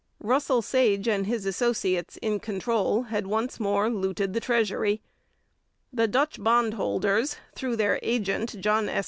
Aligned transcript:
Russell 0.23 0.63
Sage 0.63 1.07
and 1.07 1.27
his 1.27 1.45
associates 1.45 2.17
in 2.23 2.39
control 2.39 3.03
had 3.03 3.27
once 3.27 3.59
more 3.59 3.87
looted 3.87 4.33
the 4.33 4.39
treasury. 4.39 4.99
The 5.93 6.07
Dutch 6.07 6.41
bondholders, 6.43 7.35
through 7.53 7.75
their 7.75 7.99
agent, 8.01 8.59
John 8.59 8.89
S. 8.89 8.99